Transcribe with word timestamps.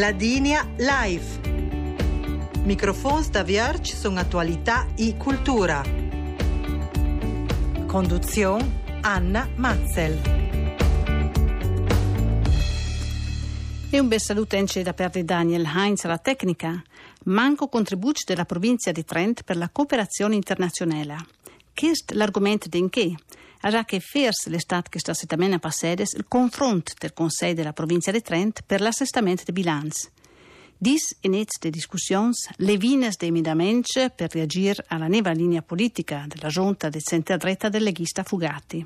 Ladinia 0.00 0.66
Live. 0.78 1.40
Microfons 2.62 3.28
da 3.28 3.42
Vierge 3.42 3.94
sono 3.94 4.18
attualità 4.18 4.86
e 4.96 5.14
cultura. 5.18 5.82
Conduzione 7.86 8.80
Anna 9.02 9.46
Matzel. 9.56 10.18
E 13.90 14.00
un 14.00 14.08
bel 14.08 14.20
saluto 14.22 14.56
anche 14.56 14.82
da 14.82 14.94
parte 14.94 15.22
Daniel 15.22 15.66
Heinz 15.66 16.06
alla 16.06 16.16
tecnica. 16.16 16.82
Manco 17.24 17.68
contributo 17.68 18.22
della 18.24 18.46
provincia 18.46 18.92
di 18.92 19.04
Trent 19.04 19.42
per 19.42 19.58
la 19.58 19.68
cooperazione 19.70 20.34
internazionale. 20.34 21.39
Questo 21.80 22.12
è 22.12 22.16
l'argomento 22.18 22.68
di 22.68 22.86
che? 22.90 23.14
già 23.58 23.84
che 23.86 24.00
fers 24.00 24.48
l'estate 24.48 24.90
che 24.90 24.98
sta 24.98 25.14
settimana 25.14 25.58
passata 25.58 26.02
il 26.02 26.26
confronto 26.28 26.92
del 26.98 27.14
Consiglio 27.14 27.54
della 27.54 27.72
provincia 27.72 28.10
di 28.10 28.20
Trent 28.20 28.64
per 28.66 28.82
l'assestamento 28.82 29.44
di 29.46 29.52
bilancio. 29.52 30.10
Dis 30.76 31.16
inizia 31.22 31.58
de 31.58 31.70
discussioni, 31.70 32.34
le 32.56 32.76
vines 32.76 33.16
de 33.16 33.28
emendamenti 33.28 34.10
per 34.14 34.30
reagire 34.30 34.84
alla 34.88 35.06
nuova 35.06 35.30
linea 35.30 35.62
politica 35.62 36.26
della 36.28 36.48
giunta 36.50 36.90
del 36.90 37.02
centro-dretta 37.02 37.70
del 37.70 37.84
leghista 37.84 38.24
Fugati. 38.24 38.84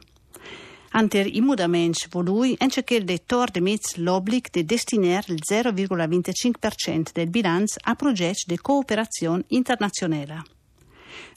Anter 0.90 1.26
i 1.26 1.40
mudaments 1.40 2.06
volui 2.10 2.54
anche 2.60 2.84
che 2.84 2.94
il 2.94 3.04
dettor 3.04 3.50
de 3.50 3.60
mezz 3.60 3.96
l'obbligo 3.96 4.50
di 4.52 4.64
destinare 4.64 5.32
il 5.32 5.40
0,25% 5.42 7.10
del 7.12 7.28
bilancio 7.28 7.80
a 7.82 7.96
progetti 7.96 8.44
di 8.46 8.56
cooperazione 8.56 9.42
internazionale. 9.48 10.53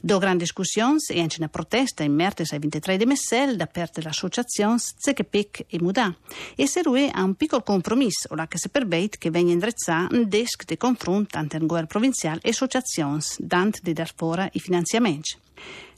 Do 0.00 0.18
gran 0.18 0.36
discussions 0.36 1.10
e 1.10 1.20
anche 1.20 1.36
una 1.38 1.48
protesta 1.48 2.02
in 2.02 2.14
mertes 2.14 2.52
ai 2.52 2.58
23 2.58 2.96
di 2.96 3.06
Messel 3.06 3.56
da 3.56 3.66
parte 3.66 4.00
dell'associazione 4.00 4.78
Zekepec 4.78 5.66
e 5.68 5.78
Muda 5.80 6.14
e 6.54 6.66
serue 6.66 7.10
a 7.10 7.22
un 7.22 7.34
piccolo 7.34 7.62
compromesso 7.62 8.28
ora 8.30 8.46
che 8.46 8.58
si 8.58 8.68
perveit 8.68 9.18
che 9.18 9.30
venga 9.30 9.52
indrezzato 9.52 10.14
un 10.14 10.28
desk 10.28 10.64
di 10.64 10.76
confronto 10.76 11.38
ante 11.38 11.56
il 11.56 11.66
governo 11.66 11.88
provinciale 11.88 12.40
e 12.42 12.50
associazioni 12.50 13.20
dante 13.38 13.80
di 13.82 13.92
dar 13.92 14.12
fora 14.14 14.48
i 14.52 14.60
finanziamenti. 14.60 15.36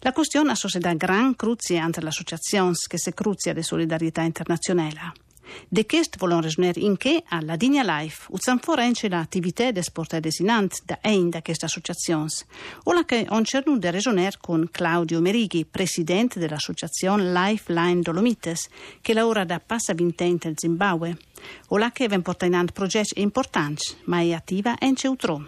La 0.00 0.12
questione 0.12 0.52
ha 0.52 0.54
società 0.54 0.92
gran 0.94 1.36
cruzia 1.36 1.84
entre 1.84 2.02
le 2.02 2.08
associazioni 2.08 2.74
che 2.86 2.98
si 2.98 3.12
cruzia 3.12 3.52
di 3.52 3.62
solidarietà 3.62 4.22
internazionale. 4.22 5.28
De 5.68 5.86
volon 6.18 6.42
resner 6.42 6.76
in 6.76 6.96
che 6.96 7.22
alla 7.28 7.56
Digna 7.56 7.82
Life 7.82 8.26
uzan 8.30 8.58
forense 8.58 9.08
l'attività 9.08 9.70
de 9.70 9.82
sport 9.82 10.18
desinant 10.18 10.82
da 10.84 10.98
ein 11.02 11.30
da 11.30 11.42
queste 11.42 11.64
associazioni. 11.66 12.28
Ola 12.84 13.04
che 13.04 13.26
on 13.30 13.44
cernu 13.44 13.78
de 13.78 13.90
resoner 13.90 14.38
con 14.38 14.68
Claudio 14.70 15.20
Merighi, 15.20 15.64
presidente 15.64 16.38
dell'associazione 16.38 17.32
Lifeline 17.32 18.00
Dolomites, 18.00 18.68
che 19.00 19.14
lavora 19.14 19.44
da 19.44 19.60
passa 19.60 19.94
vintente 19.94 20.48
al 20.48 20.54
Zimbabwe. 20.56 21.16
Ola 21.68 21.90
che 21.92 22.08
ven 22.08 22.22
porta 22.22 22.46
in 22.46 22.54
hand 22.54 22.72
progetti 22.72 23.20
importanti, 23.20 23.96
ma 24.04 24.20
è 24.20 24.32
attiva 24.32 24.76
en 24.78 24.96
ceutro. 24.96 25.46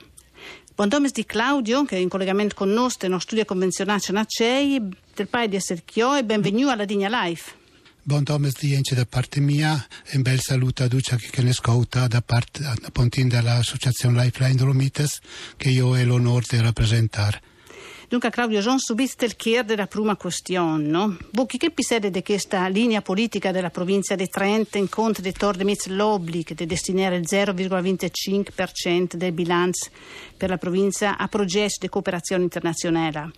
Buon 0.74 0.88
domes 0.88 1.12
di 1.12 1.26
Claudio, 1.26 1.84
che 1.84 1.96
è 1.96 2.00
in 2.00 2.08
collegamento 2.08 2.54
con 2.54 2.70
noi 2.70 2.90
nel 3.00 3.20
studio 3.20 3.44
convenzionale 3.44 4.00
Nacei, 4.08 4.80
del 5.14 5.28
Pai 5.28 5.48
di 5.48 5.56
Esserchio 5.56 6.14
e 6.14 6.24
benvenuto 6.24 6.70
alla 6.70 6.86
Digna 6.86 7.08
Life. 7.08 7.61
Buon 8.04 8.24
Thomas 8.24 8.58
Dience 8.58 8.96
da 8.96 9.06
parte 9.06 9.38
mia 9.38 9.86
e 10.04 10.16
un 10.16 10.22
bel 10.22 10.40
saluto 10.40 10.82
a 10.82 10.88
Ducia 10.88 11.14
che 11.14 11.30
da 12.08 12.20
parte 12.20 12.64
a 12.64 12.74
dell'associazione 13.28 14.24
Lifeline 14.24 14.56
Dolomites 14.56 15.20
che 15.56 15.68
io 15.68 15.86
ho 15.86 16.02
l'onore 16.02 16.44
di 16.48 16.60
rappresentare. 16.60 17.40
Dunque 18.08 18.30
Claudio 18.30 18.58
John 18.58 18.80
subiste 18.80 19.24
il 19.24 19.36
chier 19.36 19.64
della 19.64 19.86
prima 19.86 20.16
questione, 20.16 20.84
no? 20.84 21.16
Voi 21.30 21.46
che 21.46 21.70
pisede 21.70 22.10
di 22.10 22.24
questa 22.24 22.66
linea 22.66 23.02
politica 23.02 23.52
della 23.52 23.70
provincia 23.70 24.16
di 24.16 24.26
Trento 24.26 24.78
in 24.78 24.88
conto 24.88 25.20
di 25.20 25.30
Torde 25.30 25.62
Mitz 25.62 25.86
l'obbligo 25.86 26.54
di 26.54 26.66
destinare 26.66 27.14
il 27.14 27.24
0,25% 27.24 29.14
del 29.14 29.32
bilancio 29.32 29.90
per 30.36 30.48
la 30.48 30.58
provincia 30.58 31.16
a 31.16 31.28
progetti 31.28 31.78
di 31.82 31.88
cooperazione 31.88 32.42
internazionale? 32.42 33.30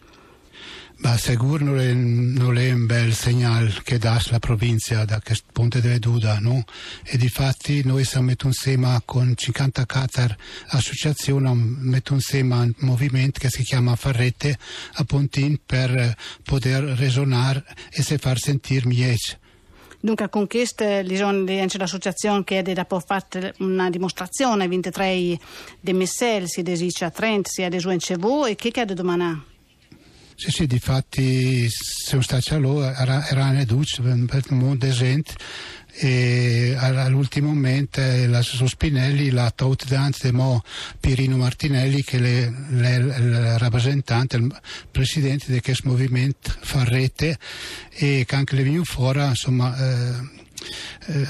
Ma 0.97 1.19
sicuro 1.19 1.65
non 1.65 1.79
è, 1.81 1.93
non 1.93 2.57
è, 2.57 2.71
un 2.73 2.87
bel 2.87 3.13
segnale 3.13 3.73
che 3.83 3.99
dà 3.99 4.21
la 4.31 4.39
provincia 4.39 5.05
da 5.05 5.21
questo 5.21 5.47
punto 5.53 5.81
di 5.81 5.89
vista, 5.89 6.39
no? 6.39 6.65
E 7.03 7.19
di 7.19 7.29
fatti 7.29 7.83
noi 7.85 8.05
siamo 8.05 8.27
messi 8.27 8.47
insieme 8.47 9.03
con 9.05 9.35
54 9.35 10.37
associazioni, 10.69 11.53
mettiamo 11.53 12.21
insieme 12.21 12.55
un 12.55 12.75
movimento 12.79 13.41
che 13.41 13.51
si 13.51 13.65
chiama 13.65 13.97
Farrete 13.97 14.57
a 14.95 15.05
Pontin 15.05 15.59
per 15.67 16.17
poter 16.43 16.83
ragionare 16.83 17.65
e 17.91 18.03
se 18.03 18.17
far 18.17 18.39
sentire 18.39 18.87
meglio. 18.87 19.43
Dunque, 20.01 20.29
con 20.29 20.47
questo 20.47 20.85
l'associazione 21.79 22.45
che 22.45 22.59
ha 22.59 23.01
fatto 23.01 23.53
una 23.59 23.91
dimostrazione 23.91 24.65
il 24.65 24.71
23 24.71 25.39
di 25.81 25.93
Messel, 25.93 26.47
sia 26.47 26.63
di 26.63 26.93
a 27.01 27.11
Trent, 27.11 27.49
sia 27.49 27.69
di 27.69 27.81
Zuencevo, 27.81 28.47
e 28.47 28.55
che 28.55 28.71
da 28.85 28.95
domandare? 28.95 29.54
Sì, 30.37 30.51
sì, 30.51 30.67
di 30.67 30.79
fatti 30.79 31.69
siamo 31.69 32.23
stati 32.23 32.55
allora, 32.55 32.97
era, 32.99 33.27
era 33.29 33.45
una 33.47 33.65
duce 33.65 34.03
per 34.03 34.43
un 34.51 34.79
esempio 34.83 35.35
e 35.97 36.75
all'ultimo 36.77 37.49
momento 37.49 38.01
la 38.01 38.43
Spinelli 38.43 39.31
la 39.31 39.53
tout 39.53 39.87
dance 39.87 40.33
mo 40.33 40.61
Pirino 40.99 41.37
Martinelli 41.37 42.03
che 42.03 42.19
è 42.19 42.97
il 42.97 43.59
rappresentante 43.59 44.37
il 44.37 44.61
presidente 44.91 45.53
di 45.53 45.61
questo 45.61 45.89
movimento 45.89 46.53
fa 46.63 46.83
rete 46.83 47.39
e 47.91 48.25
che 48.27 48.35
anche 48.35 48.57
le 48.57 48.65
venuto 48.65 48.91
fuori 48.91 49.25
insomma 49.25 49.77
eh, 49.77 50.43
eh, 51.07 51.27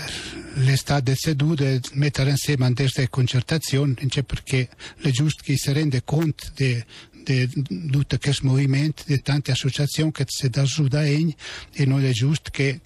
l'estate 0.55 1.15
seduta 1.15 1.65
mettere 1.93 2.31
insieme 2.31 2.73
queste 2.73 3.11
concertazioni 3.11 3.95
perché 4.27 4.71
è 5.03 5.11
giusto 5.11 5.43
che 5.45 5.57
si 5.57 5.73
rende 5.73 6.05
conto 6.05 6.47
di 6.55 6.83
di 7.25 7.91
tutto 7.91 8.19
questo 8.19 8.47
movimento, 8.47 9.03
di 9.07 9.21
tante 9.23 9.51
associazioni 9.51 10.13
che 10.13 10.25
si 10.27 10.49
danno 10.49 10.67
su 10.67 10.87
da 10.87 11.05
egni 11.05 11.35
e 11.73 11.87
non 11.87 12.05
è 12.05 12.11
giusto 12.11 12.51
che, 12.53 12.81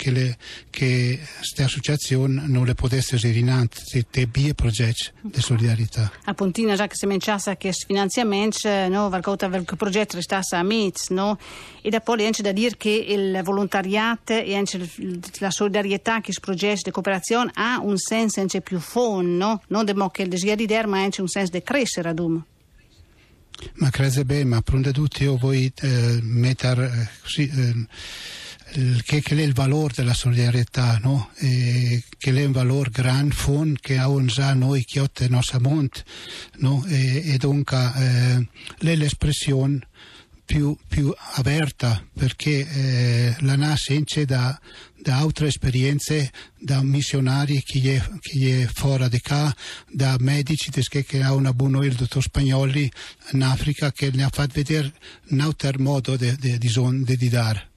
queste 0.71 1.63
associazioni 1.63 2.41
non 2.47 2.65
le 2.65 2.75
potessero 2.75 3.21
rinanti 3.31 4.07
di 4.11 4.27
bie 4.27 4.55
progetti 4.55 5.11
di 5.21 5.41
solidarietà. 5.41 6.11
A 6.25 6.35
Pontina 6.35 6.75
già 6.75 6.87
che 6.87 6.95
si 6.95 7.07
menciassa 7.07 7.57
che 7.57 7.73
finanziamenti, 7.73 8.69
no, 8.89 9.09
qualcosa 9.09 9.49
del 9.49 9.65
progetto 9.77 10.17
restasse 10.17 10.57
a 10.57 10.63
mezzo, 10.63 11.13
no? 11.13 11.39
E 11.83 11.91
da 11.91 12.01
poi 12.01 12.25
anche 12.25 12.43
da 12.43 12.53
dire 12.53 12.77
che 12.77 12.91
il 12.91 13.41
volontariato 13.43 14.33
e 14.33 14.63
la 15.39 15.51
solidarietà 15.51 16.21
che 16.21 16.33
si 16.33 16.41
progetti 16.41 16.83
di 16.85 16.91
cooperazione 16.91 17.51
ha 17.55 17.81
un 17.81 17.97
senso 17.99 18.47
più 18.61 18.79
fondo, 18.79 19.45
no? 19.45 19.63
Non 19.69 19.85
demo 19.85 20.09
che 20.11 20.23
il 20.23 20.29
desiderio 20.29 20.67
di 20.67 20.87
ma 20.87 21.01
anche 21.01 21.21
un 21.21 21.29
senso 21.29 21.53
di 21.53 21.63
crescere 21.63 22.11
ad 22.11 22.19
um. 22.19 22.45
Ma 23.75 23.91
credo 23.91 24.25
bene, 24.25 24.45
ma 24.45 24.63
prima 24.63 24.83
di 24.83 24.93
tutto 24.93 25.23
io 25.23 25.37
voglio 25.37 25.71
eh, 25.81 26.19
mettere 26.23 26.87
eh, 26.87 27.09
così, 27.23 27.49
eh, 27.49 27.87
che, 29.03 29.21
che, 29.21 29.37
è 29.37 29.43
il 29.43 29.53
valore 29.53 29.95
della 29.97 30.15
solidarietà, 30.15 30.99
no? 31.03 31.31
e, 31.37 32.03
che 32.19 32.33
è 32.33 32.45
un 32.45 32.53
valore 32.53 32.91
grande, 32.91 33.35
fondo 33.35 33.79
che 33.81 33.99
abbiamo 33.99 34.25
già 34.27 34.53
noi 34.55 34.85
che 34.85 35.01
otto 35.01 35.23
nel 35.23 35.33
nostro 35.33 35.61
mondo, 35.61 35.99
no? 36.59 36.85
e, 36.87 37.33
e 37.33 37.37
dunque 37.39 37.93
eh, 37.97 38.49
l'espressione 38.97 39.87
più, 40.49 40.75
più 40.89 41.13
aperta 41.35 42.03
perché 42.15 42.67
eh, 42.67 43.37
la 43.41 43.55
nasce 43.55 44.25
da, 44.25 44.59
da 44.97 45.19
altre 45.19 45.49
esperienze, 45.49 46.33
da 46.59 46.83
missionari 46.83 47.63
che 47.63 47.97
è, 47.97 48.11
che 48.19 48.63
è 48.63 48.67
fuori 48.67 49.11
di 49.11 49.21
qua, 49.21 49.55
da 49.91 50.17
medici 50.19 50.71
che, 50.71 51.05
che 51.05 51.23
ha 51.23 51.35
una 51.35 51.53
buona 51.53 51.85
il 51.85 51.93
dottor 51.93 52.23
Spagnoli 52.23 52.91
in 53.33 53.43
Africa 53.43 53.93
che 53.93 54.11
ne 54.11 54.23
ha 54.23 54.31
fatto 54.33 54.55
vedere 54.55 54.91
un 55.29 55.41
altro 55.41 55.71
modo 55.81 56.17
di 56.17 57.29
dare 57.29 57.69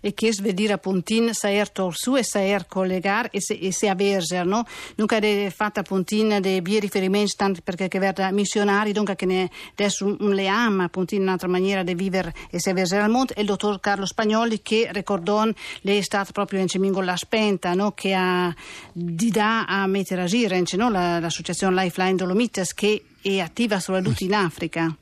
e 0.00 0.14
che 0.14 0.32
svedire 0.32 0.74
a 0.74 0.78
Pontin 0.78 1.32
saer 1.32 1.70
e 2.16 2.22
saer 2.22 2.66
collegar 2.66 3.28
e 3.30 3.40
se, 3.40 3.54
e 3.54 3.72
se 3.72 3.88
averger, 3.88 4.44
no? 4.46 4.64
Dunque 4.94 5.18
è 5.18 5.50
fatta 5.50 5.82
Pontin 5.82 6.38
de 6.40 6.60
bie 6.62 6.80
riferimenti 6.80 7.32
tanto 7.36 7.60
perché 7.62 7.88
che 7.88 7.98
verda 7.98 8.30
missionari, 8.30 8.92
dunque 8.92 9.16
che 9.16 9.26
ne 9.26 9.50
adesso 9.72 10.16
un, 10.18 10.34
le 10.34 10.46
ama 10.46 10.88
Pontin 10.88 11.22
un'altra 11.22 11.48
maniera 11.48 11.82
di 11.82 11.94
vivere 11.94 12.34
e 12.50 12.60
se 12.60 12.70
averger 12.70 13.00
al 13.00 13.10
mondo 13.10 13.34
e 13.34 13.40
il 13.40 13.46
dottor 13.46 13.80
Carlo 13.80 14.06
Spagnoli 14.06 14.60
che 14.62 14.88
ricordò 14.92 15.44
lei 15.80 15.98
è 15.98 16.02
stato 16.02 16.32
proprio 16.32 16.60
in 16.60 16.68
Cemingo 16.68 17.00
la 17.00 17.16
spenta, 17.16 17.74
no? 17.74 17.92
Che 17.92 18.14
ha 18.14 18.54
di 18.92 19.30
da 19.30 19.64
a 19.64 19.86
mettere 19.86 20.22
a 20.22 20.24
agire, 20.24 20.62
no? 20.76 20.90
l'associazione 20.90 21.82
Lifeline 21.82 22.16
Dolomites 22.16 22.74
che 22.74 23.04
è 23.20 23.38
attiva 23.38 23.80
soprattutto 23.80 24.22
in 24.24 24.34
Africa 24.34 24.94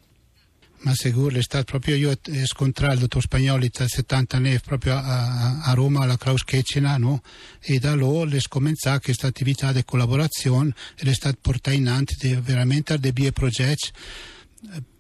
ma 0.83 0.95
sicuro 0.95 1.37
è 1.37 1.43
stato 1.43 1.65
proprio 1.65 1.95
io 1.95 2.19
scontrato 2.45 2.95
il 2.95 3.01
dottor 3.01 3.23
Spagnoli 3.23 3.71
tra 3.71 3.87
70 3.87 4.37
anni 4.37 4.59
proprio 4.61 4.97
a, 4.97 5.63
a 5.63 5.73
Roma 5.75 6.03
alla 6.03 6.17
Kraus 6.17 6.45
Kecina 6.45 6.97
no? 6.97 7.23
e 7.61 7.79
da 7.79 7.95
lì 7.95 8.37
è 8.37 8.41
cominciata 8.49 9.01
questa 9.01 9.29
attività 9.29 9.73
di 9.73 9.85
collaborazione 9.85 10.75
e 10.97 11.09
è 11.09 11.15
stata 11.15 11.37
portata 11.41 11.77
in 11.77 11.89
avanti 11.89 12.35
veramente 12.37 12.95
a 12.95 12.97
dei 12.97 13.33
progetti 13.33 13.91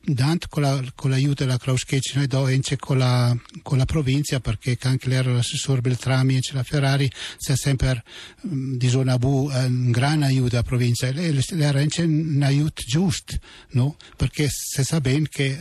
Dante 0.04 0.48
con, 0.48 0.62
la, 0.62 0.82
con 0.96 1.10
l'aiuto 1.10 1.44
della 1.44 1.58
noi 2.14 2.26
do 2.26 2.48
ence 2.48 2.76
con 2.76 2.98
la, 2.98 3.36
con 3.62 3.78
la 3.78 3.84
provincia 3.84 4.40
perché 4.40 4.76
anche 4.82 5.08
l'era 5.08 5.32
l'assessore 5.32 5.80
Beltrami 5.80 6.36
e 6.36 6.40
la 6.52 6.64
Ferrari 6.64 7.08
si 7.36 7.52
è 7.52 7.56
sempre 7.56 8.02
um, 8.42 8.76
di 8.76 8.88
zona 8.88 9.16
bu 9.16 9.48
un 9.52 9.92
gran 9.92 10.22
aiuto 10.22 10.56
alla 10.56 10.64
provincia 10.64 11.06
e 11.06 11.44
l'era 11.50 11.80
ence 11.80 12.02
un 12.02 12.42
aiuto 12.42 12.82
giusto 12.84 13.36
no? 13.70 13.96
perché 14.16 14.48
si 14.50 14.82
sa 14.82 15.00
bene 15.00 15.28
che 15.28 15.56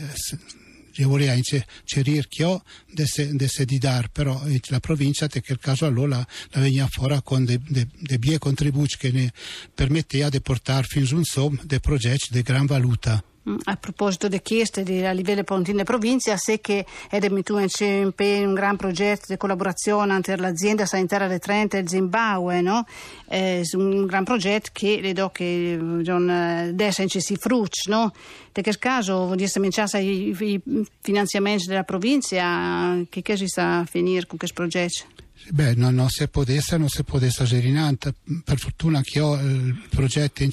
io 0.94 1.08
volevo 1.08 1.40
cerir 1.84 2.26
chio 2.26 2.64
de 2.90 3.06
se, 3.06 3.32
de 3.32 3.48
se 3.48 3.64
di 3.64 3.78
dar 3.78 4.08
però 4.10 4.42
la 4.68 4.80
provincia 4.80 5.28
che 5.28 5.52
il 5.52 5.58
caso 5.60 5.86
allora 5.86 6.16
la, 6.50 6.60
veniva 6.60 6.88
fuori 6.88 7.18
con 7.22 7.44
dei 7.44 7.60
de, 7.64 7.86
de 7.96 8.18
bie 8.18 8.38
contributi 8.38 8.96
che 8.96 9.12
ne 9.12 9.32
permetteva 9.72 10.28
di 10.28 10.40
portare 10.40 10.86
fino 10.88 11.06
a 11.08 11.14
un 11.14 11.24
som 11.24 11.58
dei 11.62 11.80
progetti 11.80 12.28
di 12.32 12.42
gran 12.42 12.66
valuta 12.66 13.22
a 13.64 13.76
proposito 13.76 14.28
di 14.28 14.40
chieste 14.40 14.82
a 15.06 15.10
livello 15.12 15.42
pontine 15.42 15.82
provincia, 15.82 16.36
sé 16.36 16.60
che 16.60 16.86
è 17.08 17.18
messo 17.28 17.84
in 17.84 18.12
un 18.46 18.54
gran 18.54 18.76
progetto 18.76 19.26
di 19.28 19.36
collaborazione 19.36 20.20
tra 20.20 20.36
l'azienda 20.36 20.86
sanitaria 20.86 21.28
di 21.28 21.38
Trento 21.38 21.76
e 21.76 21.80
il 21.80 21.88
Zimbabwe, 21.88 22.60
no? 22.60 22.86
È 23.26 23.60
un 23.72 24.06
gran 24.06 24.24
progetto 24.24 24.70
che 24.72 25.00
le 25.00 25.12
do 25.12 25.30
che 25.30 25.76
adesso 25.76 27.08
si 27.08 27.36
frutti, 27.36 27.90
no? 27.90 28.12
In 28.54 28.62
questo 28.62 28.80
caso, 28.80 29.34
se 29.46 29.98
i, 29.98 30.36
i 30.38 30.62
finanziamenti 31.00 31.66
della 31.66 31.84
provincia, 31.84 32.96
che, 33.08 33.22
che 33.22 33.36
si 33.36 33.46
sta 33.46 33.78
a 33.78 33.84
finire 33.84 34.26
con 34.26 34.38
questo 34.38 34.54
progetto? 34.54 35.21
Beh, 35.50 35.74
non, 35.74 35.94
non 35.94 36.08
si 36.08 36.26
potesse, 36.28 36.76
non 36.76 36.88
si 36.88 37.02
potesse 37.02 37.44
gerinante. 37.44 38.14
Per 38.44 38.58
fortuna 38.58 39.00
che 39.02 39.20
ho 39.20 39.34
il 39.34 39.86
progetto 39.90 40.42
in 40.42 40.50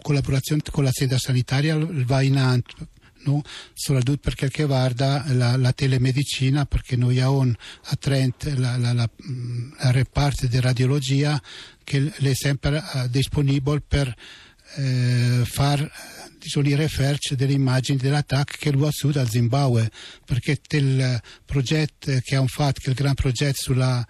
collaborazione 0.00 0.62
con 0.70 0.84
l'azienda 0.84 1.18
sanitaria 1.18 1.76
va 1.78 2.22
in. 2.22 2.62
No? 3.24 3.42
soprattutto 3.74 4.20
per 4.22 4.36
quel 4.36 4.50
che 4.50 4.62
riguarda 4.62 5.24
la, 5.30 5.56
la, 5.56 5.72
telemedicina, 5.72 6.64
perché 6.64 6.94
noi 6.94 7.18
abbiamo 7.18 7.52
a 7.86 7.96
Trent 7.96 8.44
la, 8.56 8.76
la, 8.76 8.92
la, 8.92 9.10
la 9.78 9.90
reparto 9.90 10.46
di 10.46 10.60
radiologia 10.60 11.42
che 11.82 12.12
è 12.14 12.34
sempre 12.34 12.76
uh, 12.76 13.08
disponibile 13.08 13.80
per 13.80 14.14
uh, 14.76 15.44
fare 15.44 15.90
sono 16.48 16.68
i 16.68 16.74
referci 16.74 17.34
delle 17.34 17.52
immagini 17.52 17.98
dell'attacco 17.98 18.54
che 18.58 18.72
lo 18.72 18.86
ha 18.86 18.90
su 18.90 19.10
dal 19.10 19.28
Zimbabwe, 19.28 19.90
perché 20.24 20.58
il 20.70 21.20
progetto 21.44 22.18
che 22.22 22.36
hanno 22.36 22.46
fatto, 22.46 22.80
che 22.80 22.86
è 22.86 22.90
il 22.90 22.96
gran 22.96 23.14
progetto 23.14 23.62
sulla 23.62 24.06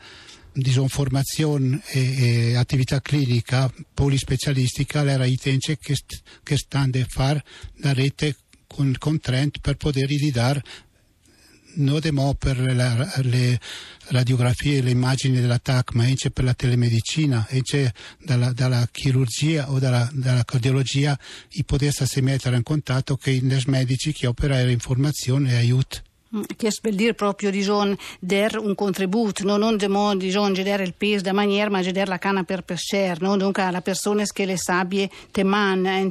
disinformazione 0.53 1.83
e, 1.87 2.51
e, 2.51 2.57
attività 2.57 3.01
clinica 3.01 3.73
polispecialistica, 3.93 5.05
era 5.05 5.27
tempi 5.41 5.77
che, 5.79 5.97
che 6.43 6.57
stanno 6.57 6.99
a 6.99 7.07
fare 7.09 7.45
la 7.77 7.93
rete 7.93 8.37
con, 8.67 8.95
con 8.99 9.21
Trent 9.21 9.59
per 9.61 9.77
poter 9.77 10.09
ridare 10.09 10.63
non 11.77 12.01
demo 12.01 12.35
per 12.35 12.59
la, 12.75 13.13
le 13.23 13.59
radiografie 14.09 14.79
e 14.79 14.83
le 14.83 14.91
immagini 14.91 15.41
dell'attacco, 15.41 15.93
ma 15.97 16.05
anche 16.05 16.31
per 16.31 16.45
la 16.45 16.55
telemedicina, 16.55 17.47
anche 17.51 17.93
dalla, 18.23 18.53
dalla 18.53 18.89
chirurgia 18.91 19.71
o 19.71 19.79
dalla, 19.79 20.09
dalla 20.13 20.45
cardiologia, 20.45 21.19
i 21.53 21.65
potesse 21.65 22.21
mettere 22.23 22.57
in 22.57 22.63
contatto 22.63 23.17
con 23.17 23.33
i 23.33 23.63
medici 23.67 24.13
che 24.13 24.27
operano 24.27 24.71
informazione 24.71 25.53
e 25.53 25.57
aiuto. 25.57 26.06
Che 26.57 26.73
vuol 26.83 26.95
dire 26.95 27.15
proprio 27.15 27.51
diciamo, 27.51 27.97
dare 28.21 28.59
un 28.59 28.75
contributo, 28.75 29.45
no? 29.45 29.57
non 29.57 29.77
demo, 29.77 30.15
diciamo, 30.15 30.51
dare 30.51 30.83
il 30.83 30.95
peso 30.95 31.23
da 31.23 31.33
maniera, 31.33 31.71
ma 31.71 31.83
dare 31.83 32.07
la 32.07 32.19
canna 32.19 32.43
per 32.43 32.63
pescare, 32.63 33.17
no? 33.21 33.37
dunque 33.37 33.63
alle 33.63 33.81
persone 33.81 34.25
che 34.27 34.45
le 34.45 34.57
sabbie 34.57 35.09
te 35.31 35.45
man, 35.45 36.09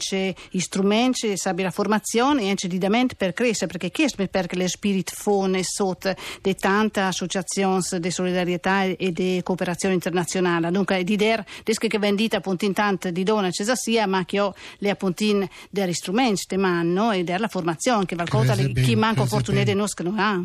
gli 0.49 0.59
strumenti, 0.59 1.37
sabbia 1.37 1.65
la 1.65 1.71
formazione 1.71 2.49
e 2.49 2.67
di 2.67 2.79
per 3.17 3.33
crescere, 3.33 3.71
perché 3.71 3.91
è 3.91 4.27
perché 4.27 4.55
le 4.55 4.67
spirit 4.67 5.11
fone 5.13 5.63
sotto 5.63 6.13
di 6.41 6.55
tante 6.55 7.01
associazioni 7.01 7.81
di 7.99 8.11
solidarietà 8.11 8.83
e 8.83 9.11
di 9.11 9.41
cooperazione 9.43 9.93
internazionale, 9.93 10.71
dunque 10.71 11.03
di 11.03 11.15
dare, 11.15 11.45
desche 11.63 11.87
che 11.87 11.99
vendita 11.99 12.37
appunto 12.37 12.65
in 12.65 12.73
tante 12.73 13.11
di 13.11 13.23
donna 13.23 13.51
ci 13.51 13.63
sia, 13.73 14.07
ma 14.07 14.25
che 14.25 14.39
ho 14.39 14.53
le 14.79 14.89
appuntine 14.89 15.49
degli 15.69 15.93
strumenti 15.93 16.45
te 16.47 16.57
man, 16.57 16.91
no? 16.91 17.11
e 17.11 17.23
dare 17.23 17.39
la 17.39 17.47
formazione, 17.47 18.05
che 18.05 18.15
qualcosa 18.15 18.55
chi 18.55 18.95
manca 18.95 19.21
opportunità 19.21 19.63
di 19.63 19.73
nostro 19.73 20.14
Ah. 20.15 20.43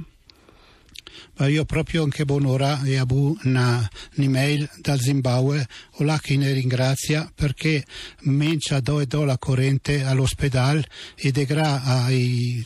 Ma 1.36 1.46
io 1.48 1.64
proprio 1.64 2.02
anche 2.02 2.24
buon'ora 2.24 2.82
e 2.82 2.96
avuto 2.96 3.40
un'email 3.44 4.68
dal 4.78 5.00
Zimbabwe 5.00 5.66
o 5.92 6.04
là 6.04 6.18
che 6.18 6.36
ne 6.36 6.52
ringrazia 6.52 7.30
perché 7.34 7.84
mencia 8.22 8.80
do 8.80 9.00
e 9.00 9.06
do 9.06 9.24
la 9.24 9.38
corrente 9.38 10.04
all'ospedale 10.04 10.84
e 11.14 11.30
degra 11.30 11.82
ai, 11.82 12.64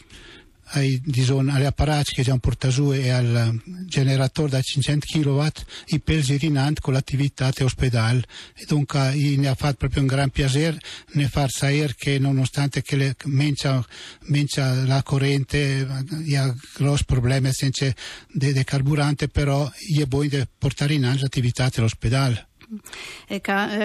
dison, 1.03 1.49
alle 1.49 1.67
apparati 1.67 2.13
che 2.13 2.21
abbiamo 2.23 2.41
portato 2.41 2.73
su 2.73 2.93
e 2.93 3.11
al 3.11 3.61
generatore 3.87 4.51
da 4.51 4.61
500 4.61 5.07
kW 5.07 5.47
i 5.89 6.01
pelsi 6.01 6.37
rinanti 6.37 6.81
con 6.81 6.93
l'attività 6.93 7.51
ospedale. 7.61 8.23
E 8.55 8.65
dunque 8.67 9.15
ne 9.15 9.49
ha 9.49 9.55
fatto 9.55 9.77
proprio 9.77 10.03
un 10.03 10.09
gran 10.09 10.31
piacere 10.31 10.79
ne 11.13 11.29
far 11.29 11.51
sapere 11.51 11.95
che 11.97 12.19
nonostante 12.19 12.83
che 12.83 12.97
le, 12.97 13.17
mencia, 13.25 13.85
mencia 14.27 14.75
la 14.85 15.03
corrente 15.03 15.87
ha 16.37 16.55
grossi 16.77 17.05
problemi 17.05 17.51
senza 17.53 17.93
de, 18.33 18.65
carburante 18.65 19.29
però 19.29 19.71
è 19.71 20.05
buono 20.05 20.47
portare 20.59 20.95
in 20.95 21.03
l'attività 21.03 21.69
dell'ospedale 21.73 22.49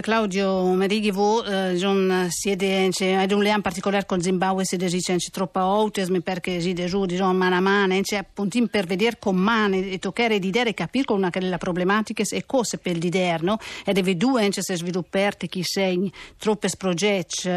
Claudio 0.02 0.66
Merighi, 0.74 1.12
voi 1.12 1.46
eh, 1.46 2.28
siete 2.30 2.90
ad 3.16 3.32
un 3.32 3.44
in 3.46 3.62
particolare 3.62 4.06
con 4.06 4.22
Zimbabwe 4.22 4.66
siete 4.66 4.88
dice 4.88 5.18
troppo 5.32 5.60
autismo 5.60 6.20
perché 6.22 6.60
si 6.62 6.74
giù 6.74 7.06
diciamo 7.06 7.34
mano 7.34 7.56
a 7.56 7.60
mano 7.60 8.00
c'è 8.02 8.18
appunto 8.18 8.64
per 8.68 8.86
vedere 8.86 9.18
con 9.20 9.36
mano 9.36 9.76
e 9.76 9.98
toccare 10.00 10.40
di 10.40 10.50
e 10.70 10.74
capire 10.74 11.06
con 11.06 11.18
una 11.18 11.30
delle 11.32 11.58
problematiche 11.58 12.24
e 12.30 12.46
cose 12.46 12.78
per 12.78 12.98
il 12.98 13.42
no? 13.42 13.58
e 13.86 13.94
deve 13.94 14.16
due 14.16 14.48
se 14.52 14.76
sviluppate 14.76 15.48
chi 15.48 15.62
sei 15.64 16.12
troppe 16.38 16.70
progetti 16.78 17.50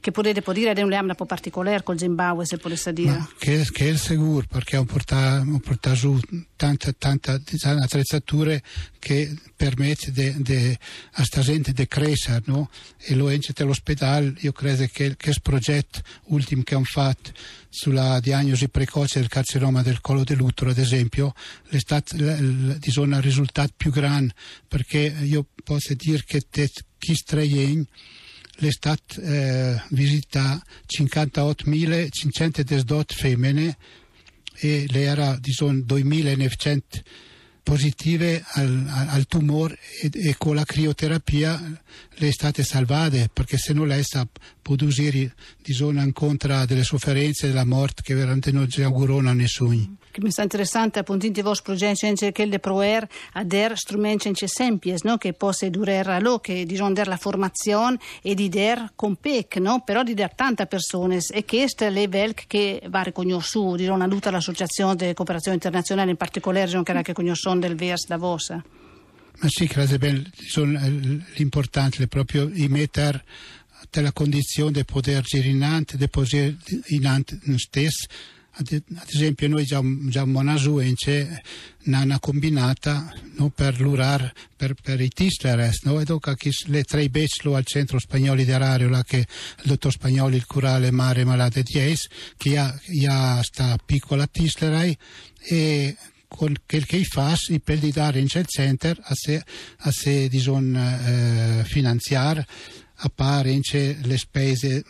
che 0.00 0.10
potete 0.10 0.42
dire 0.52 0.70
ad 0.70 0.78
un 0.78 1.14
po' 1.16 1.26
particolare 1.26 1.82
con 1.82 1.98
Zimbabwe 1.98 2.44
se 2.46 2.58
potesse 2.58 2.92
dire 2.92 3.26
che, 3.38 3.64
che 3.72 3.90
è 3.90 3.96
sicuro 3.96 4.46
perché 4.48 4.76
ho 4.76 4.84
portato, 4.84 5.44
portato 5.62 5.96
su 5.96 6.20
tante, 6.56 6.94
tante 6.96 7.40
attrezzature 7.60 8.62
che 8.98 9.34
permette 9.54 10.12
a 10.72 11.14
questa 11.14 11.40
gente 11.40 11.72
di 11.72 11.86
crescere 11.86 12.42
no? 12.46 12.70
e 12.98 13.14
lo 13.14 13.28
ente 13.28 13.52
dell'ospedale 13.54 14.34
io 14.38 14.52
credo 14.52 14.86
che 14.92 15.16
questo 15.16 15.40
progetto 15.42 16.00
ultimo 16.26 16.62
che 16.62 16.74
hanno 16.74 16.84
fatto 16.84 17.32
sulla 17.68 18.20
diagnosi 18.20 18.68
precoce 18.68 19.20
del 19.20 19.28
carcinoma 19.28 19.82
del 19.82 20.00
collo 20.00 20.24
dell'utero 20.24 20.70
ad 20.70 20.78
esempio 20.78 21.34
è 21.68 21.78
stato 21.78 22.16
un 22.16 23.20
risultato 23.20 23.72
più 23.76 23.90
grande 23.90 24.34
perché 24.68 25.14
io 25.22 25.46
posso 25.62 25.94
dire 25.94 26.22
che 26.24 26.42
chi 26.98 27.14
straien 27.14 27.86
è 28.58 28.70
stato 28.70 29.20
eh, 29.20 29.78
visitato 29.90 30.62
58.518 30.86 33.14
femmine 33.14 33.76
e 34.58 34.86
le 34.88 35.02
era 35.02 35.36
di 35.38 35.54
2900 35.58 37.02
positive 37.66 38.44
al, 38.52 38.86
al 39.08 39.26
tumore 39.26 39.76
e, 40.00 40.08
e, 40.12 40.36
con 40.38 40.54
la 40.54 40.62
crioterapia 40.62 41.60
le 42.14 42.30
state 42.30 42.62
salvate 42.62 43.28
perché 43.32 43.58
se 43.58 43.72
non 43.72 43.88
lei 43.88 44.04
sa 44.04 44.24
produrre 44.66 45.32
di 45.62 45.72
zona 45.72 46.02
incontra 46.02 46.64
delle 46.64 46.82
sofferenze 46.82 47.46
e 47.46 47.48
della 47.50 47.64
morte 47.64 48.02
che 48.02 48.14
veramente 48.14 48.50
non 48.50 48.68
ci 48.68 48.82
augurano 48.82 49.28
a 49.28 49.32
nessuno 49.32 49.98
che 50.10 50.20
mi 50.22 50.32
sta 50.32 50.42
interessante 50.42 51.04
in 51.06 51.32
vostro 51.42 51.62
progetto 51.62 52.12
c'è 52.12 52.32
che 52.32 52.46
le 52.46 52.58
proer 52.58 53.06
a 53.34 53.44
der 53.44 53.76
strumenti 53.76 54.32
semplici 54.46 55.06
no? 55.06 55.18
che 55.18 55.34
possa 55.34 55.68
durare 55.68 56.20
lo 56.20 56.40
che 56.40 56.64
diciamo 56.64 56.92
der 56.92 57.06
la 57.06 57.16
formazione 57.16 57.98
e 58.22 58.34
di 58.34 58.48
der 58.48 58.92
con 58.96 59.14
pec 59.16 59.58
no? 59.58 59.82
però 59.84 60.02
di 60.02 60.14
der 60.14 60.34
tante 60.34 60.66
persone 60.66 61.20
e 61.30 61.44
questo 61.44 61.84
è 61.84 61.88
il 61.88 62.08
velc 62.08 62.46
che 62.48 62.82
va 62.88 63.02
riconosciuto 63.02 63.76
diciamo 63.76 64.02
a 64.02 64.08
tutta 64.08 64.32
l'associazione 64.32 64.96
di 64.96 65.14
cooperazione 65.14 65.56
internazionale 65.56 66.10
in 66.10 66.16
particolare 66.16 66.64
diciamo, 66.64 66.82
che 66.82 66.90
era 66.90 67.02
che 67.02 67.12
conoscono 67.12 67.60
del 67.60 67.76
vers 67.76 68.06
da 68.06 68.16
vosa 68.16 68.64
ma 69.38 69.48
sì, 69.50 69.66
credo 69.66 69.98
bene, 69.98 70.30
l'importante 71.34 72.02
è 72.02 72.06
proprio 72.06 72.46
di 72.46 72.68
mettere 72.68 73.22
la 74.00 74.12
condizione 74.12 74.72
di 74.72 74.84
poter 74.84 75.22
girare 75.22 75.50
in 75.50 75.62
ante, 75.62 75.96
di 75.96 76.08
poter 76.08 76.56
in 76.88 77.06
ante 77.06 77.38
stesso 77.56 78.06
ad, 78.58 78.82
esempio 79.08 79.48
noi 79.48 79.64
già, 79.64 79.78
a 79.78 80.24
Monasu 80.24 80.80
c'è 80.94 81.28
una, 81.84 82.18
combinata 82.18 83.12
no, 83.36 83.50
per 83.50 83.80
l'urar 83.80 84.32
per, 84.56 84.74
per 84.74 85.00
i 85.00 85.08
tistleres 85.08 85.82
no? 85.82 86.00
e 86.00 86.04
dopo 86.04 86.32
le 86.66 86.82
tre 86.84 87.08
beclo 87.08 87.54
al 87.54 87.64
centro 87.64 87.98
spagnolo 87.98 88.42
di 88.42 88.50
Arario 88.50 88.88
là 88.88 89.04
che 89.04 89.18
il 89.18 89.26
dottor 89.62 89.92
spagnolo 89.92 90.34
il 90.34 90.46
curale 90.46 90.90
mare 90.90 91.24
malate 91.24 91.62
di 91.62 91.78
che 92.36 92.58
ha, 92.58 92.74
ha 93.08 93.42
sta 93.42 93.78
piccola 93.84 94.26
tistlerai 94.26 94.96
e 95.38 95.96
con 96.28 96.54
quel 96.66 96.86
che 96.86 97.04
fa 97.04 97.36
i 97.48 97.60
per 97.60 97.78
di 97.78 97.92
dare 97.92 98.18
in 98.18 98.28
center 98.28 98.98
a 99.00 99.14
se, 99.14 99.42
a 99.78 99.90
se 99.92 100.28
dison, 100.28 100.74
eh, 100.74 101.64
finanziare 101.64 102.46
a 102.96 103.08
parte 103.08 103.98
le 104.02 104.18
spese 104.18 104.84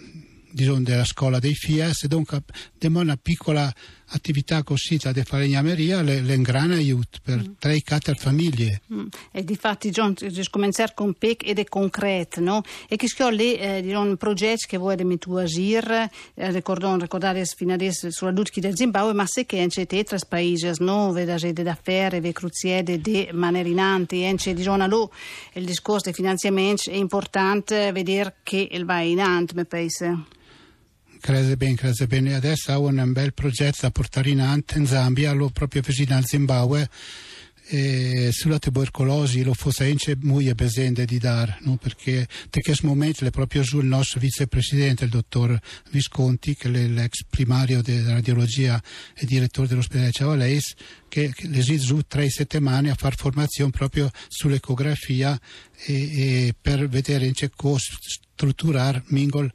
diciamo, 0.50 0.80
della 0.80 1.04
scuola 1.04 1.38
dei 1.38 1.54
FIAS 1.54 2.06
dunque 2.06 2.42
abbiamo 2.74 3.00
una 3.00 3.16
piccola 3.16 3.72
attività 4.10 4.62
così 4.62 4.96
da 4.96 5.12
falegnameria 5.24 6.02
le, 6.02 6.20
le 6.20 6.40
gran 6.40 6.70
aiuto 6.70 7.18
per 7.22 7.38
mm. 7.38 7.52
3-4 7.60 8.14
famiglie. 8.16 8.80
Mm. 8.92 9.06
E 9.32 9.44
di 9.44 9.56
fatti 9.56 9.90
John, 9.90 10.14
cominciare 10.50 10.92
con 10.94 11.14
PEC 11.14 11.46
ed 11.48 11.58
è 11.58 11.64
concreto, 11.64 12.40
no? 12.40 12.62
E 12.88 12.96
che 12.96 13.08
scuola 13.08 13.40
eh, 13.40 13.82
di 13.82 13.92
un 13.92 14.16
progetto 14.16 14.66
che 14.68 14.76
vuoi 14.76 14.96
mettere 15.04 15.40
a 15.40 15.42
agire, 15.42 16.10
eh, 16.34 16.50
ricordare, 16.50 17.00
ricordare 17.00 17.44
fino 17.44 17.72
adesso 17.72 18.10
sulla 18.10 18.30
luce 18.30 18.60
del 18.60 18.76
Zimbabwe, 18.76 19.12
ma 19.12 19.26
se 19.26 19.44
che 19.46 19.64
c'è 19.66 19.86
tre 19.86 20.04
paesi, 20.28 20.70
no? 20.78 21.12
Veda 21.12 21.36
gente 21.36 21.62
d'affari, 21.62 22.20
ve 22.20 22.32
cruziede 22.32 23.00
de 23.00 23.30
manerinanti, 23.32 24.32
c'è 24.36 24.54
di 24.54 24.62
zona 24.62 24.86
lo 24.86 25.10
il 25.54 25.64
discorso 25.64 26.04
dei 26.04 26.12
finanziamenti 26.12 26.90
è 26.90 26.94
importante 26.94 27.92
vedere 27.92 28.36
che 28.42 28.68
il 28.70 28.84
va 28.84 29.00
in 29.00 29.20
avanti, 29.20 29.54
mi 29.54 29.64
penso. 29.64 30.26
Credo 31.20 31.56
bene, 31.56 31.74
credo 31.74 32.06
bene. 32.06 32.34
Adesso 32.34 32.72
ho 32.72 32.86
un 32.86 33.12
bel 33.12 33.34
progetto 33.34 33.78
da 33.82 33.90
portare 33.90 34.30
in 34.30 34.40
avanti 34.40 34.78
in 34.78 34.86
Zambia, 34.86 35.32
lo 35.32 35.50
proprio 35.50 35.82
vicino 35.82 36.16
al 36.16 36.24
Zimbabwe 36.24 36.88
sulla 38.30 38.58
tubercolosi 38.60 39.42
lo 39.42 39.52
fosse 39.52 39.84
anche 39.84 40.16
molto 40.20 40.54
presente 40.54 41.04
di 41.04 41.18
dare, 41.18 41.58
no? 41.62 41.76
perché 41.76 42.28
in 42.52 42.62
questo 42.62 42.86
momento 42.86 43.24
è 43.24 43.30
proprio 43.30 43.64
sul 43.64 43.84
nostro 43.84 44.20
vicepresidente, 44.20 45.04
il 45.04 45.10
dottor 45.10 45.58
Visconti, 45.90 46.54
che 46.54 46.68
è 46.68 46.86
l'ex 46.86 47.24
primario 47.28 47.82
di 47.82 48.00
radiologia 48.02 48.80
e 49.14 49.26
direttore 49.26 49.66
dell'ospedale 49.66 50.12
Ciavalais, 50.12 50.74
che, 51.08 51.32
che 51.34 51.78
su 51.78 52.00
tre 52.06 52.30
settimane 52.30 52.90
a 52.90 52.94
fare 52.94 53.16
formazione 53.16 53.70
proprio 53.70 54.10
sull'ecografia 54.28 55.38
e, 55.86 55.94
e 55.94 56.54
per 56.60 56.88
vedere 56.88 57.26
in 57.26 57.32
che 57.32 57.50
cosa 57.54 57.90
strutturare 58.36 59.02
Mingol 59.06 59.50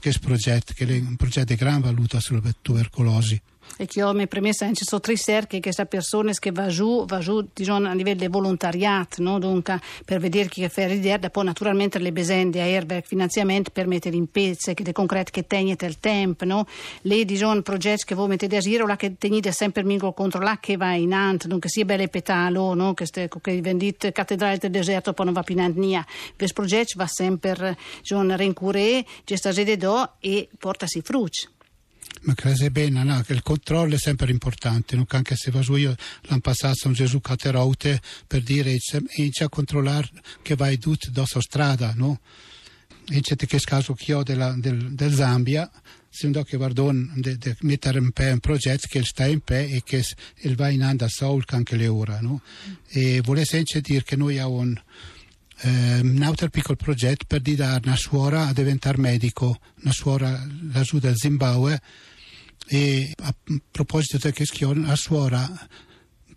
questo 0.00 0.20
progetto, 0.26 0.74
che 0.76 0.86
è 0.86 0.98
un 0.98 1.16
progetto 1.16 1.54
di 1.54 1.54
gran 1.56 1.80
valuta 1.80 2.20
sulla 2.20 2.42
tubercolosi 2.60 3.40
e 3.76 3.86
che 3.86 4.02
ho 4.02 4.14
premessa 4.26 4.64
anche 4.64 4.84
so 4.84 5.00
tre 5.00 5.14
che 5.46 5.60
queste 5.60 5.86
persone 5.86 6.32
che 6.38 6.52
va 6.52 6.68
giù, 6.68 7.04
va 7.06 7.18
giù 7.18 7.46
diciamo, 7.52 7.88
a 7.88 7.94
livello 7.94 8.20
di 8.20 8.28
volontariato, 8.28 9.22
no? 9.22 9.38
Dunque, 9.38 9.80
per 10.04 10.20
vedere 10.20 10.48
chi 10.48 10.66
fa 10.68 10.86
ridere, 10.86 11.30
poi 11.30 11.44
naturalmente 11.44 11.98
le 11.98 12.12
besende 12.12 12.60
a 12.60 12.64
Airberg 12.64 13.04
finanziamento 13.04 13.70
per 13.70 13.86
mettere 13.86 14.16
in 14.16 14.30
pezzi, 14.30 14.74
che 14.74 14.82
è 14.82 14.92
concreto 14.92 15.30
che 15.32 15.46
tenete 15.46 15.86
il 15.86 15.98
tempo, 15.98 16.44
no? 16.44 16.66
Le 17.02 17.24
diciamo, 17.24 17.60
progetti 17.62 18.04
che 18.04 18.14
voi 18.14 18.28
mettete 18.28 18.56
a 18.56 18.60
giro, 18.60 18.86
la 18.86 18.96
che 18.96 19.16
tenete 19.16 19.52
sempre 19.52 19.82
mingo 19.84 20.12
contro 20.12 20.40
la 20.40 20.58
che 20.60 20.76
va 20.76 20.94
in 20.94 21.12
ant, 21.12 21.46
dunque 21.46 21.68
sia 21.68 21.84
belle 21.84 22.08
petalo, 22.08 22.74
no? 22.74 22.94
Che, 22.94 23.06
ste, 23.06 23.28
che 23.28 23.60
vendite 23.60 24.12
cattedrale 24.12 24.58
del 24.58 24.70
deserto 24.70 25.12
poi 25.12 25.26
non 25.26 25.34
va 25.34 25.42
più 25.42 25.58
in 25.58 25.72
nia. 25.76 26.04
Questo 26.36 26.54
progetto 26.54 26.94
va 26.96 27.06
sempre, 27.06 27.76
diciamo, 27.98 28.36
rincuré, 28.36 29.04
gesta 29.24 29.52
sede 29.52 29.76
do 29.76 30.14
e 30.20 30.48
portasi 30.58 31.00
frutti. 31.02 31.56
Ma 32.22 32.34
credo 32.34 32.70
bene, 32.70 33.02
no? 33.04 33.20
che 33.22 33.32
il 33.32 33.42
controllo 33.42 33.94
è 33.94 33.98
sempre 33.98 34.30
importante, 34.30 34.96
no? 34.96 35.06
anche 35.08 35.36
se 35.36 35.50
va 35.50 35.62
su 35.62 35.74
io 35.76 35.94
l'anno 36.22 36.40
passato 36.40 36.88
un 36.88 36.94
Gesù 36.94 37.20
Cateroute 37.20 38.00
per 38.26 38.42
dire 38.42 38.76
inizia 39.16 39.46
a 39.46 39.48
controllare 39.48 40.08
che 40.42 40.54
vai 40.54 40.78
tutto 40.78 41.10
dosso 41.10 41.40
strada, 41.40 41.92
no? 41.94 42.20
E 43.10 43.20
c'è 43.22 43.36
che 43.36 43.58
caso 43.60 43.94
che 43.94 44.12
ho 44.12 44.22
della, 44.22 44.52
del, 44.52 44.92
del 44.92 45.14
Zambia, 45.14 45.70
se 46.10 46.26
un 46.26 46.32
che 46.44 46.58
guardo 46.58 46.90
di 46.92 47.38
mettere 47.60 47.98
in 47.98 48.10
pé 48.12 48.32
un 48.32 48.40
progetto 48.40 48.86
che 48.88 49.02
sta 49.02 49.26
in 49.26 49.40
pé 49.40 49.68
e 49.70 49.82
che 49.82 50.04
il 50.40 50.56
va 50.56 50.68
in 50.68 50.82
anda 50.82 51.08
Saul 51.08 51.44
anche 51.46 51.76
le 51.76 51.86
ora, 51.86 52.20
no? 52.20 52.42
E 52.88 53.22
anche 53.22 53.80
dire 53.80 54.02
che 54.02 54.16
noi 54.16 54.38
abbiamo 54.38 54.56
un 54.56 54.78
eh, 55.60 56.00
un 56.00 56.22
altro 56.22 56.48
piccolo 56.48 56.76
progetto 56.76 57.24
per 57.26 57.40
dare 57.40 57.80
una 57.84 57.96
suora 57.96 58.46
a 58.46 58.52
diventare 58.52 58.98
medico, 58.98 59.58
una 59.82 59.92
suora 59.92 60.46
lassù 60.72 60.98
del 60.98 61.16
Zimbabwe. 61.16 61.80
E 62.70 63.12
a 63.16 63.34
proposito 63.70 64.18
di 64.28 64.34
questo, 64.34 64.74
la 64.74 64.96
suora 64.96 65.68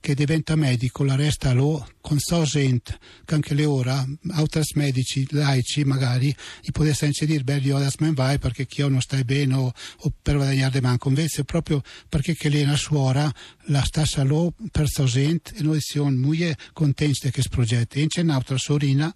che 0.01 0.15
diventa 0.15 0.55
medico 0.55 1.03
la 1.03 1.15
resta 1.15 1.53
lo 1.53 1.87
con 2.01 2.17
so 2.17 2.43
gente 2.43 2.97
che 3.23 3.35
anche 3.35 3.53
le 3.53 3.65
ora 3.65 4.03
altri 4.31 4.63
medici 4.73 5.27
laici 5.29 5.83
magari 5.83 6.35
gli 6.61 6.71
potesse 6.71 7.05
anche 7.05 7.27
dire 7.27 7.43
beh 7.43 7.57
io 7.57 7.77
adesso 7.77 7.97
me 7.99 8.11
vai 8.11 8.39
perché 8.39 8.67
io 8.75 8.87
non 8.87 8.99
stai 8.99 9.23
bene 9.23 9.53
o, 9.53 9.71
o 9.97 10.13
per 10.21 10.35
guadagnare 10.35 10.81
manco. 10.81 11.09
Invece 11.09 11.43
proprio 11.43 11.83
perché 12.09 12.35
che 12.35 12.49
lei 12.49 12.61
è 12.61 12.65
una 12.65 12.75
suora 12.75 13.31
la 13.65 13.83
sta 13.83 14.03
solo 14.03 14.53
per 14.71 14.89
so 14.89 15.05
gente 15.05 15.53
e 15.55 15.61
noi 15.61 15.79
siamo 15.79 16.09
molto 16.09 16.55
contenti 16.73 17.19
di 17.21 17.31
questo 17.31 17.49
progetto 17.49 17.99
e 17.99 18.07
c'è 18.07 18.21
un'altra 18.21 18.57
sorina 18.57 19.13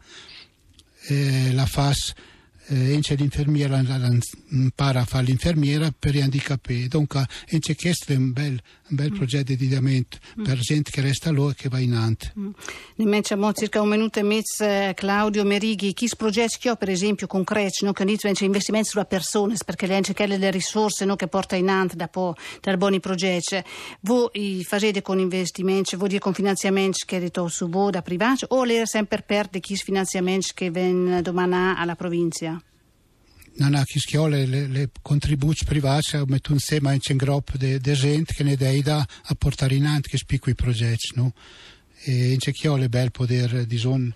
eh, 1.07 1.51
la 1.51 1.65
FAS 1.65 2.13
eh, 2.67 2.99
l'infermiera 3.15 3.81
impara 4.49 5.01
a 5.01 5.05
fare 5.05 5.25
l'infermiera 5.25 5.93
per 5.97 6.15
gli 6.15 6.21
handicapati 6.21 6.87
dunque 6.87 7.25
c'è 7.47 7.75
è 7.75 8.15
un 8.15 8.31
bel, 8.31 8.61
un 8.87 8.95
bel 8.95 9.11
mm. 9.11 9.15
progetto 9.15 9.55
di 9.55 9.67
divento 9.67 10.17
mm. 10.39 10.43
per 10.43 10.57
gente 10.57 10.91
che 10.91 11.01
resta 11.01 11.31
lì 11.31 11.49
e 11.49 11.53
che 11.55 11.69
va 11.69 11.79
in 11.79 11.93
avanti 11.93 12.31
mm. 12.37 12.49
ne 12.95 13.17
abbiamo 13.17 13.53
circa 13.53 13.81
un 13.81 13.89
minuto 13.89 14.19
e 14.19 14.23
mezzo 14.23 14.63
eh, 14.63 14.93
Claudio 14.95 15.43
Merighi 15.43 15.93
chi 15.93 16.09
progetti 16.15 16.57
che 16.59 16.69
ho 16.69 16.75
per 16.75 16.89
esempio 16.89 17.27
concreti 17.27 17.83
no? 17.85 17.93
che 17.93 18.03
inizia 18.03 18.29
investimenti 18.39 18.89
sulla 18.89 19.05
persona 19.05 19.55
perché 19.65 19.87
le 19.87 19.95
anche 19.95 20.27
le 20.27 20.51
risorse 20.51 21.05
no? 21.05 21.15
che 21.15 21.27
porta 21.27 21.55
in 21.55 21.69
avanti 21.69 21.95
dopo 21.95 22.35
dal 22.61 22.77
buoni 22.77 22.99
progetti 22.99 23.61
voi 24.01 24.63
fate 24.63 25.01
con 25.01 25.19
investimenti 25.19 25.95
dire 25.95 26.19
con 26.19 26.33
finanziamenti 26.33 27.05
che 27.05 27.19
detto 27.19 27.47
su 27.47 27.69
voi 27.69 27.91
da 27.91 28.01
privati 28.01 28.45
o 28.49 28.63
le 28.63 28.85
sempre 28.85 29.23
perde 29.23 29.59
chi 29.59 29.75
finanziamenti 29.75 30.51
che 30.53 30.69
vengono 30.69 31.21
domani 31.21 31.73
alla 31.77 31.95
provincia 31.95 32.61
non 33.57 33.75
ha 33.75 33.83
chi 33.83 33.99
schiole 33.99 34.45
le, 34.45 34.67
le 34.67 34.89
contributi 35.01 35.65
privati 35.65 36.17
mettono 36.25 36.55
insieme 36.55 36.89
anche 36.89 37.11
un 37.11 37.17
gruppo 37.17 37.57
di 37.57 37.79
gente 37.79 38.33
che 38.33 38.43
ne 38.43 38.55
dà 38.55 38.97
a 38.97 39.35
portare 39.35 39.75
in 39.75 39.85
avanti 39.85 40.09
questi 40.09 40.25
piccoli 40.25 40.55
progetti 40.55 41.11
no? 41.15 41.33
E 42.07 42.33
in 42.33 42.39
Cecchiolo 42.39 42.83
è 42.83 42.87
bello 42.87 43.09
poter 43.09 43.65
diciamo, 43.65 44.11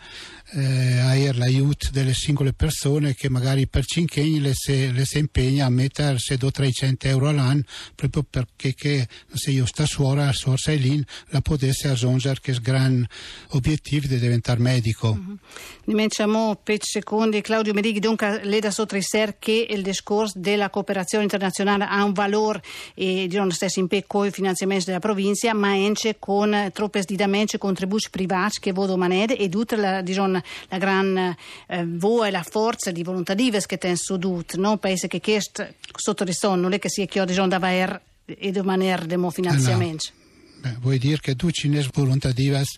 eh, 0.52 1.00
avere 1.00 1.38
l'aiuto 1.38 1.90
delle 1.92 2.14
singole 2.14 2.54
persone 2.54 3.16
che 3.16 3.30
magari 3.30 3.68
per 3.68 3.86
cinque 3.86 4.22
anni 4.22 4.40
le 4.40 4.52
si, 4.54 4.92
le 4.92 5.06
si 5.06 5.18
impegna 5.18 5.66
a 5.66 5.70
mettere 5.70 6.18
200-300 6.18 6.96
euro 7.08 7.30
all'anno 7.30 7.64
proprio 7.96 8.24
perché 8.30 8.74
che, 8.76 9.08
se 9.34 9.52
io 9.52 9.66
sta 9.66 9.86
suora 9.86 10.28
a 10.28 10.34
sorsa 10.34 10.72
lì 10.74 11.04
la 11.30 11.42
potesse 11.42 11.88
raggiungere 11.88 12.40
che 12.42 12.56
gran 12.62 13.06
obiettivo 13.50 14.08
di 14.08 14.20
diventare 14.20 14.60
medico 14.60 15.16
mm-hmm. 15.16 16.54
Per 16.64 16.78
secondi 16.82 17.42
Claudio 17.42 17.74
Merighi 17.74 18.00
dunque 18.00 18.42
le 18.44 18.60
da 18.60 18.70
sottolineare 18.70 19.38
che 19.40 19.68
il 19.70 19.82
discorso 19.82 20.38
della 20.38 20.70
cooperazione 20.70 21.24
internazionale 21.24 21.86
ha 21.86 22.04
un 22.04 22.14
valore 22.14 22.62
e 22.94 23.28
di 23.28 23.36
non 23.36 23.52
stesso 23.52 23.80
impegno 23.80 24.04
con 24.08 24.28
i 24.28 24.32
finanziamenti 24.32 24.86
della 24.86 25.00
provincia 25.00 25.54
ma 25.54 25.70
anche 25.70 26.18
con 26.20 26.70
troppe 26.74 27.02
sdidamenti 27.02 27.58
contributi 27.80 28.10
privati 28.10 28.60
che 28.60 28.72
vodo 28.74 28.98
manede 28.98 29.38
e 29.38 29.48
tutta 29.48 29.78
la 29.78 30.02
diciamo, 30.02 30.42
la 30.68 30.78
gran 30.78 31.36
eh, 31.68 31.86
voce 31.86 32.28
e 32.28 32.32
la 32.32 32.44
forza 32.44 32.92
di 32.92 33.04
volontà 33.04 33.34
dives 33.34 33.66
che 33.66 33.78
ten 33.78 33.96
sudut, 33.96 34.56
no? 34.56 34.78
Penso 34.78 35.08
che 35.08 35.22
questo 35.22 35.68
sotto 35.96 36.24
di 36.24 36.34
sonno 36.34 36.64
non 36.64 36.74
è 36.74 36.80
che 36.80 36.90
sia 36.90 37.06
che 37.06 37.22
ho 37.22 37.26
di 37.26 37.34
da 37.34 37.56
aver 37.56 38.02
e 38.26 38.52
di 38.52 38.62
maniera 38.62 39.06
demo 39.06 39.30
finanziamenti. 39.30 40.10
Beh, 40.60 40.76
vuoi 40.82 41.00
dire 41.00 41.20
che 41.22 41.36
tu 41.36 41.50
ci 41.52 41.70
ne 41.70 41.88
volontà 41.94 42.34
divas, 42.34 42.76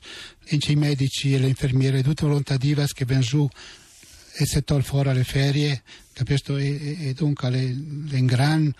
i 0.49 0.75
medici 0.75 1.33
e 1.33 1.39
le 1.39 1.47
infermiere, 1.47 2.03
tutte 2.03 2.27
volontà 2.27 2.55
divas 2.55 2.91
che 2.91 3.05
vengono 3.05 3.27
su 3.27 3.49
e 4.33 4.45
se 4.45 4.61
tol 4.61 4.83
fuori 4.83 5.09
alle 5.09 5.23
ferie, 5.23 5.81
capisco? 6.13 6.57
E, 6.57 7.09
e 7.09 7.13
dunque 7.13 7.49
è 7.49 7.53
un 7.53 8.25
gran 8.25 8.71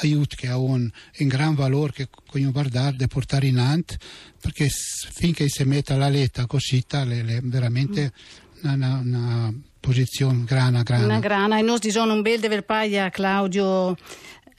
aiuto 0.00 0.36
che 0.36 0.48
ha 0.48 0.56
un, 0.56 0.88
un 1.18 1.28
gran 1.28 1.54
valore 1.54 1.92
che 1.92 2.08
voglio 2.30 2.50
guardare 2.50 2.96
di 2.96 3.06
portare 3.06 3.46
in 3.46 3.58
avanti, 3.58 3.96
perché 4.40 4.68
finché 4.68 5.48
si 5.48 5.64
mette 5.64 5.92
alla 5.92 6.08
letta 6.08 6.46
così, 6.46 6.84
è 6.88 7.40
veramente 7.42 8.12
una, 8.62 8.74
una, 8.74 8.98
una 8.98 9.54
posizione 9.80 10.44
grana, 10.44 10.82
grana. 10.82 11.04
Una 11.04 11.18
grana, 11.18 11.58
e 11.58 11.62
noi 11.62 11.78
diciamo 11.78 12.12
un 12.12 12.22
bel 12.22 12.40
dever 12.40 12.64
paglia 12.64 13.10
Claudio 13.10 13.96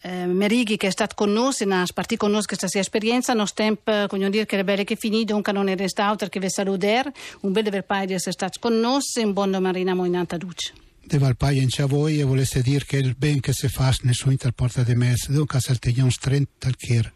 eh, 0.01 0.25
Merighi 0.25 0.77
che 0.77 0.87
è 0.87 0.91
stato 0.91 1.15
con 1.15 1.31
noi, 1.31 1.53
ha 1.69 1.85
spartito 1.85 2.25
con 2.25 2.31
noi 2.31 2.43
questa 2.43 2.67
sua 2.67 2.81
esperienza, 2.81 3.33
non 3.33 3.47
tempo, 3.53 3.91
voglio 4.09 4.29
dire 4.29 4.45
che 4.45 4.59
è 4.59 4.63
belle 4.63 4.83
che 4.83 4.95
finì, 4.95 5.23
dunque 5.23 5.53
non 5.53 5.69
è 5.69 5.75
restato 5.75 6.27
che 6.27 6.39
vi 6.39 6.49
salutare, 6.49 7.11
un 7.41 7.51
bel 7.51 7.63
dever 7.63 8.05
di 8.05 8.13
essere 8.13 8.33
stato 8.33 8.59
con 8.59 8.79
noi. 8.79 9.01
E 9.15 9.23
un 9.23 9.33
buon 9.33 9.49
marina 9.59 9.93
moinanta 9.93 10.37
duce. 10.37 10.82
De 11.05 11.17
Valpaia 11.17 11.61
in 11.61 11.69
a 11.77 11.85
voi 11.85 12.19
e 12.19 12.23
volesse 12.23 12.61
dire 12.61 12.85
che 12.85 12.97
il 12.97 13.15
ben 13.17 13.39
che 13.39 13.53
si 13.53 13.67
fa 13.67 13.93
nessuno 14.01 14.31
interporta 14.31 14.83
di 14.83 14.95
me, 14.95 15.15
dunque 15.27 15.59
saltiamo 15.59 16.09
strengt 16.09 16.65
al 16.65 16.75
chier. 16.75 17.13